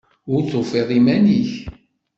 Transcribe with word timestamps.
Ur 0.33 0.41
tufiḍ 0.51 0.89
iman-nnek. 0.97 1.51